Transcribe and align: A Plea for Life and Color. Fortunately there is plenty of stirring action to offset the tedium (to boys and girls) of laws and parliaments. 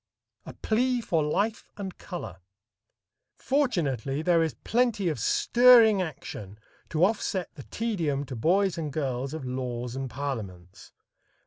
A 0.47 0.53
Plea 0.53 0.99
for 0.99 1.21
Life 1.23 1.69
and 1.77 1.95
Color. 1.99 2.37
Fortunately 3.35 4.23
there 4.23 4.41
is 4.41 4.55
plenty 4.63 5.09
of 5.09 5.19
stirring 5.19 6.01
action 6.01 6.57
to 6.89 7.05
offset 7.05 7.53
the 7.53 7.61
tedium 7.65 8.25
(to 8.25 8.35
boys 8.35 8.79
and 8.79 8.91
girls) 8.91 9.35
of 9.35 9.45
laws 9.45 9.95
and 9.95 10.09
parliaments. 10.09 10.91